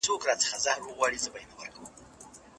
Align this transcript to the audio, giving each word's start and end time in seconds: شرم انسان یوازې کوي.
شرم 0.07 0.17
انسان 0.33 0.79
یوازې 0.89 1.29
کوي. 1.51 1.67